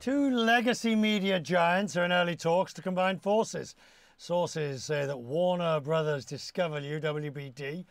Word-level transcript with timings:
Two 0.00 0.30
legacy 0.30 0.94
media 0.96 1.38
giants 1.38 1.94
are 1.94 2.06
in 2.06 2.12
early 2.12 2.34
talks 2.34 2.72
to 2.72 2.80
combine 2.80 3.18
forces. 3.18 3.74
Sources 4.16 4.82
say 4.82 5.04
that 5.04 5.20
Warner 5.20 5.78
Brothers 5.78 6.24
Discovery, 6.24 6.98
WBD, 6.98 7.84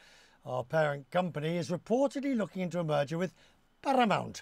our 0.43 0.63
parent 0.63 1.11
company, 1.11 1.55
is 1.57 1.69
reportedly 1.69 2.35
looking 2.35 2.63
into 2.63 2.79
a 2.79 2.83
merger 2.83 3.19
with 3.19 3.35
Paramount. 3.83 4.41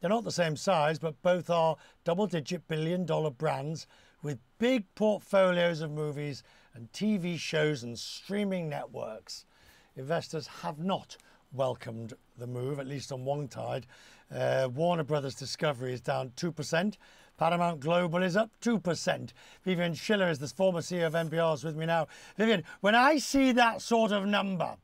They're 0.00 0.10
not 0.10 0.24
the 0.24 0.32
same 0.32 0.56
size, 0.56 0.98
but 0.98 1.22
both 1.22 1.48
are 1.50 1.76
double 2.02 2.26
digit 2.26 2.66
billion 2.66 3.06
dollar 3.06 3.30
brands 3.30 3.86
with 4.20 4.40
big 4.58 4.92
portfolios 4.96 5.80
of 5.80 5.92
movies 5.92 6.42
and 6.74 6.90
TV 6.90 7.38
shows 7.38 7.84
and 7.84 7.96
streaming 7.96 8.68
networks. 8.68 9.46
Investors 9.94 10.48
have 10.62 10.80
not 10.80 11.16
welcomed 11.52 12.14
the 12.36 12.46
move, 12.46 12.78
at 12.78 12.86
least 12.86 13.12
on 13.12 13.24
one 13.24 13.50
side. 13.50 13.86
Uh, 14.34 14.68
Warner 14.74 15.04
Brothers 15.04 15.34
Discovery 15.34 15.92
is 15.92 16.00
down 16.00 16.30
2%. 16.36 16.96
Paramount 17.38 17.80
Global 17.80 18.22
is 18.22 18.36
up 18.36 18.50
2%. 18.60 19.30
Vivian 19.62 19.94
Schiller 19.94 20.28
is 20.28 20.38
the 20.38 20.48
former 20.48 20.80
CEO 20.80 21.06
of 21.06 21.12
NPR 21.14 21.54
is 21.54 21.64
with 21.64 21.76
me 21.76 21.86
now. 21.86 22.08
Vivian, 22.36 22.64
when 22.80 22.94
I 22.94 23.18
see 23.18 23.52
that 23.52 23.80
sort 23.80 24.12
of 24.12 24.26
number, 24.26 24.76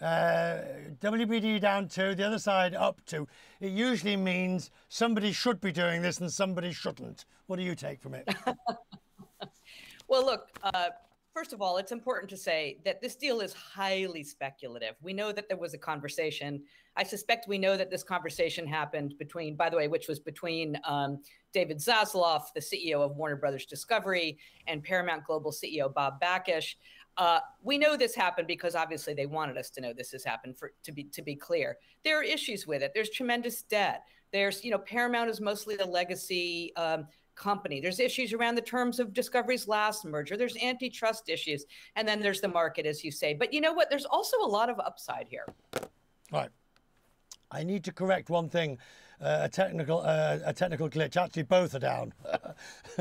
uh, 0.00 0.58
WBD 1.00 1.60
down 1.60 1.86
two, 1.86 2.14
the 2.14 2.26
other 2.26 2.38
side 2.38 2.74
up 2.74 3.00
two, 3.04 3.28
it 3.60 3.70
usually 3.70 4.16
means 4.16 4.70
somebody 4.88 5.30
should 5.30 5.60
be 5.60 5.72
doing 5.72 6.00
this 6.02 6.20
and 6.20 6.32
somebody 6.32 6.72
shouldn't. 6.72 7.26
What 7.46 7.56
do 7.56 7.62
you 7.62 7.74
take 7.74 8.00
from 8.00 8.14
it? 8.14 8.28
well, 10.08 10.24
look, 10.24 10.48
uh, 10.62 10.88
First 11.32 11.52
of 11.52 11.62
all, 11.62 11.76
it's 11.76 11.92
important 11.92 12.28
to 12.30 12.36
say 12.36 12.78
that 12.84 13.00
this 13.00 13.14
deal 13.14 13.40
is 13.40 13.52
highly 13.52 14.24
speculative. 14.24 14.96
We 15.00 15.12
know 15.12 15.30
that 15.30 15.48
there 15.48 15.56
was 15.56 15.74
a 15.74 15.78
conversation. 15.78 16.64
I 16.96 17.04
suspect 17.04 17.46
we 17.46 17.56
know 17.56 17.76
that 17.76 17.88
this 17.88 18.02
conversation 18.02 18.66
happened 18.66 19.14
between, 19.16 19.54
by 19.54 19.70
the 19.70 19.76
way, 19.76 19.86
which 19.86 20.08
was 20.08 20.18
between 20.18 20.76
um, 20.84 21.22
David 21.52 21.78
Zaslav, 21.78 22.42
the 22.52 22.60
CEO 22.60 23.00
of 23.00 23.14
Warner 23.14 23.36
Brothers 23.36 23.64
Discovery, 23.64 24.38
and 24.66 24.82
Paramount 24.82 25.24
Global 25.24 25.52
CEO 25.52 25.92
Bob 25.94 26.20
Bakish. 26.20 26.74
Uh, 27.16 27.38
we 27.62 27.78
know 27.78 27.96
this 27.96 28.14
happened 28.14 28.48
because 28.48 28.74
obviously 28.74 29.14
they 29.14 29.26
wanted 29.26 29.56
us 29.56 29.70
to 29.70 29.80
know 29.80 29.92
this 29.92 30.10
has 30.10 30.24
happened. 30.24 30.58
For 30.58 30.72
to 30.82 30.90
be 30.90 31.04
to 31.04 31.22
be 31.22 31.36
clear, 31.36 31.76
there 32.02 32.18
are 32.18 32.24
issues 32.24 32.66
with 32.66 32.82
it. 32.82 32.90
There's 32.92 33.10
tremendous 33.10 33.62
debt. 33.62 34.02
There's 34.32 34.64
you 34.64 34.70
know 34.70 34.78
Paramount 34.78 35.30
is 35.30 35.40
mostly 35.40 35.76
a 35.76 35.84
legacy. 35.86 36.72
Um, 36.76 37.06
company. 37.40 37.80
There's 37.80 37.98
issues 37.98 38.32
around 38.32 38.54
the 38.54 38.62
terms 38.62 39.00
of 39.00 39.12
Discovery's 39.12 39.66
last 39.66 40.04
merger. 40.04 40.36
There's 40.36 40.56
antitrust 40.58 41.28
issues. 41.28 41.64
And 41.96 42.06
then 42.06 42.20
there's 42.20 42.40
the 42.40 42.48
market, 42.48 42.86
as 42.86 43.02
you 43.02 43.10
say. 43.10 43.34
But 43.34 43.52
you 43.52 43.60
know 43.60 43.72
what? 43.72 43.90
There's 43.90 44.04
also 44.04 44.36
a 44.44 44.46
lot 44.46 44.68
of 44.68 44.78
upside 44.78 45.26
here. 45.26 45.46
Right. 46.30 46.50
I 47.50 47.64
need 47.64 47.82
to 47.84 47.92
correct 47.92 48.30
one 48.30 48.48
thing, 48.48 48.78
a 49.20 49.48
technical 49.48 50.00
uh, 50.00 50.38
a 50.44 50.52
technical 50.52 50.88
glitch. 50.88 51.16
Actually, 51.16 51.42
both 51.42 51.74
are 51.74 51.78
down. 51.78 52.12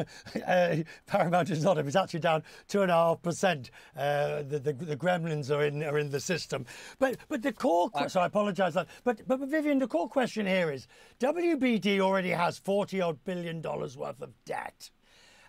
uh, 0.47 0.75
Paramount 1.07 1.49
is 1.49 1.63
not. 1.63 1.77
It's 1.77 1.95
actually 1.95 2.19
down 2.19 2.43
two 2.67 2.81
and 2.81 2.91
a 2.91 2.95
half 2.95 3.21
percent. 3.21 3.71
Uh, 3.95 4.43
the, 4.43 4.59
the 4.59 4.97
gremlins 4.97 5.49
are 5.49 5.63
in 5.63 5.83
are 5.83 5.97
in 5.97 6.09
the 6.09 6.19
system. 6.19 6.65
But 6.99 7.17
but 7.29 7.41
the 7.41 7.53
core. 7.53 7.89
So 8.07 8.21
I 8.21 8.25
apologise. 8.25 8.75
But 9.03 9.27
but 9.27 9.39
Vivian, 9.39 9.79
the 9.79 9.87
core 9.87 10.09
question 10.09 10.45
here 10.45 10.71
is: 10.71 10.87
WBD 11.19 11.99
already 11.99 12.29
has 12.29 12.57
forty 12.57 13.01
odd 13.01 13.23
billion 13.23 13.61
dollars 13.61 13.97
worth 13.97 14.21
of 14.21 14.33
debt, 14.45 14.89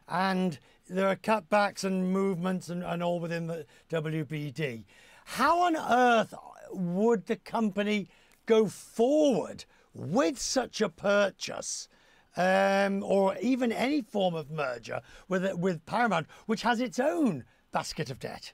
and 0.08 0.58
there 0.88 1.08
are 1.08 1.16
cutbacks 1.16 1.84
and 1.84 2.12
movements 2.12 2.68
and, 2.68 2.82
and 2.82 3.02
all 3.02 3.20
within 3.20 3.46
the 3.46 3.66
WBD. 3.91 4.84
How 5.24 5.60
on 5.62 5.76
earth 5.76 6.34
would 6.72 7.26
the 7.26 7.36
company 7.36 8.08
go 8.46 8.66
forward 8.66 9.64
with 9.94 10.38
such 10.38 10.80
a 10.80 10.88
purchase 10.88 11.88
um, 12.36 13.02
or 13.02 13.36
even 13.41 13.72
any 13.72 14.02
form 14.02 14.34
of 14.34 14.50
merger 14.50 15.00
with, 15.28 15.52
with 15.55 15.84
Paramount, 15.86 16.27
which 16.47 16.62
has 16.62 16.80
its 16.80 16.98
own 16.98 17.44
basket 17.72 18.10
of 18.10 18.19
debt. 18.19 18.52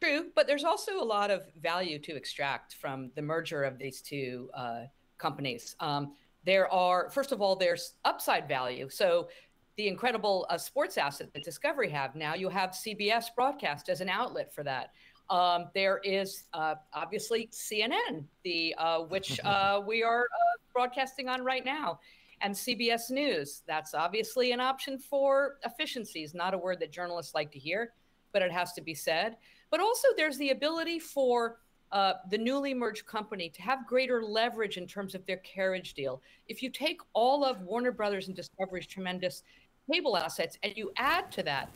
True, 0.00 0.26
but 0.34 0.46
there's 0.46 0.64
also 0.64 1.00
a 1.00 1.04
lot 1.04 1.30
of 1.30 1.42
value 1.60 1.98
to 2.00 2.14
extract 2.14 2.74
from 2.74 3.10
the 3.14 3.22
merger 3.22 3.62
of 3.62 3.78
these 3.78 4.02
two 4.02 4.50
uh, 4.54 4.82
companies. 5.18 5.76
Um, 5.80 6.12
there 6.44 6.70
are, 6.70 7.08
first 7.08 7.32
of 7.32 7.40
all, 7.40 7.56
there's 7.56 7.94
upside 8.04 8.46
value. 8.46 8.88
So 8.90 9.28
the 9.76 9.88
incredible 9.88 10.46
uh, 10.50 10.58
sports 10.58 10.98
asset 10.98 11.32
that 11.32 11.42
Discovery 11.42 11.88
have 11.90 12.14
now, 12.14 12.34
you 12.34 12.48
have 12.48 12.70
CBS 12.70 13.26
broadcast 13.34 13.88
as 13.88 14.00
an 14.00 14.08
outlet 14.08 14.54
for 14.54 14.62
that. 14.64 14.90
Um, 15.30 15.66
there 15.74 16.00
is 16.04 16.44
uh, 16.52 16.74
obviously 16.92 17.48
CNN, 17.52 18.24
the 18.44 18.74
uh, 18.78 19.00
which 19.00 19.40
uh, 19.44 19.80
we 19.86 20.02
are 20.02 20.22
uh, 20.22 20.58
broadcasting 20.72 21.28
on 21.28 21.42
right 21.42 21.64
now, 21.64 22.00
and 22.40 22.54
CBS 22.54 23.10
News. 23.10 23.62
That's 23.66 23.94
obviously 23.94 24.52
an 24.52 24.60
option 24.60 24.98
for 24.98 25.56
efficiencies. 25.64 26.34
Not 26.34 26.54
a 26.54 26.58
word 26.58 26.80
that 26.80 26.92
journalists 26.92 27.34
like 27.34 27.50
to 27.52 27.58
hear, 27.58 27.92
but 28.32 28.42
it 28.42 28.52
has 28.52 28.72
to 28.74 28.82
be 28.82 28.94
said. 28.94 29.36
But 29.70 29.80
also, 29.80 30.08
there's 30.16 30.38
the 30.38 30.50
ability 30.50 30.98
for 30.98 31.58
uh, 31.94 32.14
the 32.30 32.38
newly 32.38 32.74
merged 32.74 33.06
company 33.06 33.48
to 33.48 33.62
have 33.62 33.86
greater 33.86 34.22
leverage 34.22 34.76
in 34.76 34.86
terms 34.86 35.14
of 35.14 35.24
their 35.26 35.36
carriage 35.38 35.94
deal. 35.94 36.20
If 36.48 36.62
you 36.62 36.68
take 36.68 37.00
all 37.12 37.44
of 37.44 37.62
Warner 37.62 37.92
Brothers 37.92 38.26
and 38.26 38.36
Discovery's 38.36 38.86
tremendous 38.86 39.42
cable 39.90 40.16
assets 40.16 40.58
and 40.62 40.76
you 40.76 40.92
add 40.96 41.30
to 41.32 41.42
that 41.44 41.70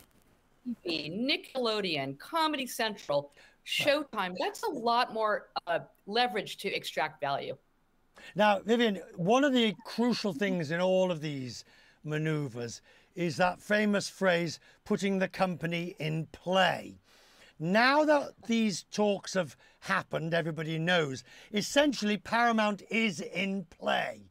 TV, 0.84 1.10
Nickelodeon, 1.12 2.18
Comedy 2.18 2.66
Central, 2.66 3.32
Showtime. 3.66 4.34
That's 4.38 4.62
a 4.62 4.70
lot 4.70 5.12
more 5.12 5.48
uh, 5.66 5.80
leverage 6.06 6.56
to 6.58 6.68
extract 6.72 7.20
value. 7.20 7.56
Now, 8.34 8.60
Vivian, 8.60 9.00
one 9.16 9.44
of 9.44 9.52
the 9.52 9.74
crucial 9.84 10.32
things 10.32 10.70
in 10.70 10.80
all 10.80 11.10
of 11.10 11.20
these 11.20 11.64
maneuvers 12.04 12.80
is 13.14 13.36
that 13.36 13.60
famous 13.60 14.08
phrase, 14.08 14.60
putting 14.84 15.18
the 15.18 15.28
company 15.28 15.94
in 15.98 16.26
play. 16.32 17.00
Now 17.58 18.04
that 18.04 18.30
these 18.46 18.84
talks 18.84 19.34
have 19.34 19.56
happened, 19.80 20.32
everybody 20.32 20.78
knows, 20.78 21.24
essentially 21.52 22.16
Paramount 22.16 22.82
is 22.90 23.20
in 23.20 23.64
play 23.64 24.27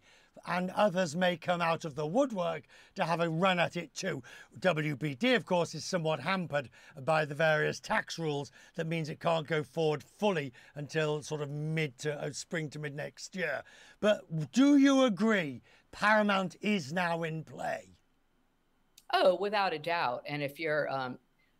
and 0.47 0.71
others 0.71 1.15
may 1.15 1.35
come 1.35 1.61
out 1.61 1.85
of 1.85 1.95
the 1.95 2.07
woodwork 2.07 2.63
to 2.95 3.03
have 3.03 3.19
a 3.19 3.29
run 3.29 3.59
at 3.59 3.75
it 3.75 3.93
too. 3.93 4.23
WBD, 4.59 5.35
of 5.35 5.45
course, 5.45 5.75
is 5.75 5.83
somewhat 5.83 6.21
hampered 6.21 6.69
by 7.03 7.25
the 7.25 7.35
various 7.35 7.79
tax 7.79 8.17
rules. 8.17 8.51
That 8.75 8.87
means 8.87 9.09
it 9.09 9.19
can't 9.19 9.45
go 9.45 9.61
forward 9.63 10.03
fully 10.03 10.53
until 10.75 11.21
sort 11.21 11.41
of 11.41 11.49
mid 11.49 11.97
to 11.99 12.13
uh, 12.13 12.31
spring 12.31 12.69
to 12.71 12.79
mid 12.79 12.95
next 12.95 13.35
year. 13.35 13.63
But 13.99 14.51
do 14.51 14.77
you 14.77 15.03
agree 15.03 15.61
Paramount 15.91 16.55
is 16.61 16.93
now 16.93 17.23
in 17.23 17.43
play? 17.43 17.97
Oh, 19.13 19.35
without 19.35 19.73
a 19.73 19.79
doubt. 19.79 20.23
And 20.27 20.41
if 20.41 20.59
you're 20.59 20.89
um, 20.91 21.17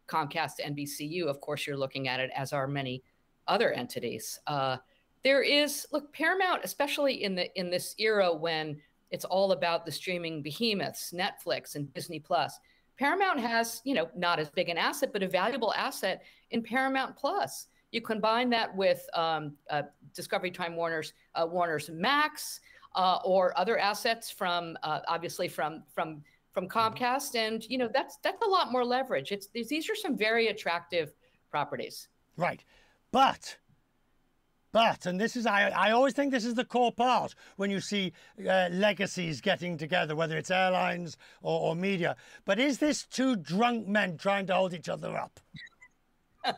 Comcast 0.08 0.60
NBCU, 0.66 1.28
of 1.28 1.42
course, 1.42 1.66
you're 1.66 1.78
looking 1.78 2.08
at 2.08 2.20
it 2.20 2.30
as 2.36 2.54
are 2.54 2.68
many 2.68 3.04
other 3.48 3.72
entities. 3.72 4.40
Uh, 4.48 4.78
there 5.24 5.42
is 5.42 5.86
look 5.92 6.14
Paramount, 6.14 6.62
especially 6.64 7.24
in 7.24 7.36
the 7.36 7.54
in 7.60 7.70
this 7.70 7.96
era 7.98 8.34
when 8.34 8.80
it's 9.12 9.26
all 9.26 9.52
about 9.52 9.86
the 9.86 9.92
streaming 9.92 10.42
behemoths, 10.42 11.14
Netflix 11.14 11.76
and 11.76 11.94
Disney 11.94 12.20
Plus. 12.20 12.60
Paramount 12.98 13.40
has, 13.40 13.82
you 13.86 13.94
know, 13.94 14.10
not 14.16 14.40
as 14.40 14.50
big 14.50 14.70
an 14.70 14.78
asset, 14.78 15.12
but 15.14 15.22
a 15.22 15.28
valuable 15.28 15.74
asset 15.76 16.24
in 16.50 16.64
Paramount 16.64 17.16
Plus. 17.16 17.68
You 17.92 18.02
combine 18.02 18.50
that 18.50 18.76
with 18.76 19.08
um, 19.14 19.54
uh, 19.70 19.84
Discovery 20.14 20.52
Time 20.52 20.76
Warner's 20.76 21.14
uh, 21.36 21.46
Warner's 21.50 21.90
Max 21.90 22.60
uh, 22.96 23.20
or 23.24 23.58
other 23.58 23.78
assets 23.78 24.30
from 24.30 24.78
uh, 24.84 25.00
obviously 25.08 25.48
from 25.48 25.84
from 25.94 26.24
from 26.52 26.68
mm-hmm. 26.68 27.04
Comcast, 27.04 27.36
and 27.36 27.64
you 27.70 27.78
know 27.78 27.90
that's 27.94 28.18
that's 28.24 28.42
a 28.42 28.50
lot 28.50 28.72
more 28.72 28.84
leverage. 28.84 29.32
It's 29.32 29.48
these 29.48 29.90
are 29.90 29.96
some 29.96 30.18
very 30.18 30.48
attractive 30.48 31.14
properties. 31.50 32.10
Right, 32.36 32.64
but 33.12 33.56
but, 34.72 35.06
and 35.06 35.20
this 35.20 35.36
is, 35.36 35.46
I, 35.46 35.70
I 35.70 35.92
always 35.92 36.14
think 36.14 36.32
this 36.32 36.46
is 36.46 36.56
the 36.56 36.66
core 36.66 36.92
part 36.92 37.36
when 37.56 37.72
you 37.72 37.80
see 37.80 38.14
uh, 38.48 38.70
legacies 38.72 39.42
getting 39.42 39.78
together, 39.78 40.16
whether 40.16 40.38
it's 40.38 40.52
airlines 40.52 41.18
or, 41.42 41.70
or 41.70 41.76
media. 41.76 42.16
But 42.46 42.60
is 42.60 42.78
this 42.78 43.06
two 43.06 43.36
drunk 43.36 43.88
men 43.88 44.18
trying 44.18 44.46
to 44.48 44.56
hold 44.56 44.74
each 44.74 44.90
other 44.90 45.18
up? 45.18 45.40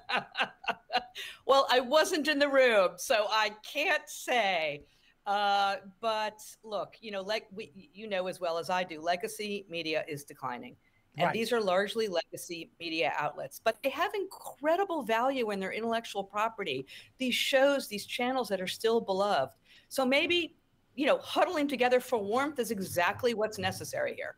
well, 1.45 1.67
I 1.69 1.79
wasn't 1.79 2.27
in 2.27 2.39
the 2.39 2.49
room, 2.49 2.91
so 2.97 3.25
I 3.29 3.51
can't 3.63 4.07
say. 4.07 4.85
Uh, 5.25 5.75
but 6.01 6.39
look, 6.63 6.95
you 7.01 7.11
know, 7.11 7.21
like 7.21 7.47
we, 7.51 7.71
you 7.93 8.07
know 8.07 8.27
as 8.27 8.39
well 8.39 8.57
as 8.57 8.69
I 8.69 8.83
do, 8.83 8.99
legacy 8.99 9.65
media 9.69 10.03
is 10.07 10.23
declining. 10.23 10.75
And 11.17 11.25
right. 11.25 11.33
these 11.33 11.51
are 11.51 11.59
largely 11.59 12.07
legacy 12.07 12.71
media 12.79 13.11
outlets, 13.17 13.59
but 13.63 13.77
they 13.83 13.89
have 13.89 14.11
incredible 14.13 15.03
value 15.03 15.51
in 15.51 15.59
their 15.59 15.73
intellectual 15.73 16.23
property. 16.23 16.85
These 17.17 17.35
shows, 17.35 17.87
these 17.87 18.05
channels 18.05 18.47
that 18.49 18.61
are 18.61 18.67
still 18.67 19.01
beloved. 19.01 19.53
So 19.89 20.05
maybe, 20.05 20.55
you 20.95 21.07
know, 21.07 21.17
huddling 21.17 21.67
together 21.67 21.99
for 21.99 22.19
warmth 22.19 22.59
is 22.59 22.71
exactly 22.71 23.33
what's 23.33 23.57
necessary 23.57 24.15
here. 24.15 24.37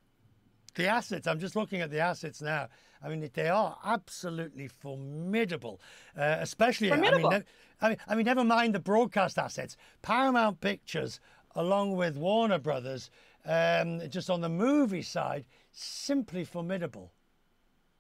The 0.76 0.88
assets, 0.88 1.28
I'm 1.28 1.40
just 1.40 1.56
looking 1.56 1.82
at 1.82 1.92
the 1.92 2.00
assets 2.00 2.42
now. 2.42 2.70
I 3.04 3.10
mean, 3.10 3.30
they 3.34 3.50
are 3.50 3.78
absolutely 3.84 4.68
formidable, 4.68 5.82
uh, 6.18 6.38
especially, 6.40 6.90
formidable. 6.90 7.30
I, 7.30 7.34
mean, 7.34 7.44
I, 7.82 7.90
mean, 7.90 7.98
I 8.08 8.16
mean, 8.16 8.26
never 8.26 8.44
mind 8.44 8.76
the 8.76 8.80
broadcast 8.80 9.38
assets. 9.38 9.76
Paramount 10.02 10.62
Pictures, 10.62 11.20
along 11.56 11.96
with 11.96 12.16
Warner 12.16 12.60
Brothers, 12.60 13.10
um, 13.46 14.02
just 14.10 14.30
on 14.30 14.40
the 14.40 14.50
movie 14.50 15.02
side, 15.02 15.46
simply 15.72 16.44
formidable. 16.44 17.12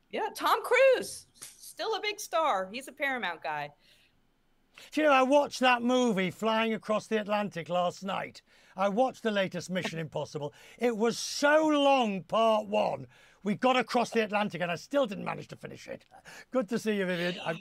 Yeah, 0.09 0.27
Tom 0.35 0.59
Cruise, 0.63 1.27
still 1.39 1.95
a 1.95 2.01
big 2.01 2.19
star. 2.19 2.69
He's 2.71 2.87
a 2.87 2.91
Paramount 2.91 3.41
guy. 3.41 3.69
Do 4.91 5.01
you 5.01 5.07
know, 5.07 5.13
I 5.13 5.23
watched 5.23 5.59
that 5.59 5.81
movie 5.81 6.31
flying 6.31 6.73
across 6.73 7.07
the 7.07 7.19
Atlantic 7.19 7.69
last 7.69 8.03
night. 8.03 8.41
I 8.75 8.89
watched 8.89 9.23
the 9.23 9.31
latest 9.31 9.69
Mission 9.69 9.99
Impossible. 10.07 10.53
It 10.79 10.95
was 10.95 11.17
so 11.17 11.67
long, 11.67 12.23
part 12.23 12.67
one. 12.67 13.07
We 13.43 13.55
got 13.55 13.77
across 13.77 14.11
the 14.11 14.23
Atlantic 14.23 14.61
and 14.61 14.71
I 14.71 14.75
still 14.75 15.05
didn't 15.05 15.25
manage 15.25 15.47
to 15.49 15.55
finish 15.55 15.87
it. 15.87 16.05
Good 16.51 16.69
to 16.69 16.79
see 16.79 16.95
you, 16.97 17.05
Vivian. 17.05 17.35
I'm 17.45 17.59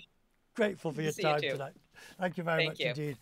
grateful 0.55 0.93
for 0.93 1.03
your 1.03 1.13
time 1.13 1.41
you 1.43 1.53
tonight. 1.53 1.73
Thank 2.19 2.37
you 2.37 2.45
very 2.45 2.59
Thank 2.65 2.71
much 2.71 2.81
you. 2.81 2.87
indeed. 2.89 3.17